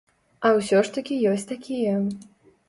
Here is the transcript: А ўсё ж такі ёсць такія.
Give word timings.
А 0.47 0.49
ўсё 0.59 0.79
ж 0.87 0.95
такі 0.95 1.19
ёсць 1.33 1.47
такія. 1.53 1.95